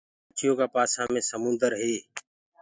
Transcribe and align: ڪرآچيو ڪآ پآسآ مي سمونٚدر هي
ڪرآچيو 0.27 0.51
ڪآ 0.59 0.65
پآسآ 0.75 1.01
مي 1.11 1.21
سمونٚدر 1.29 1.71
هي 1.81 1.95